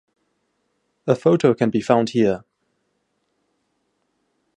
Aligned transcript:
A 1.05 1.13
photo 1.15 1.53
can 1.53 1.69
be 1.69 1.79
found 1.79 2.09
here. 2.09 2.43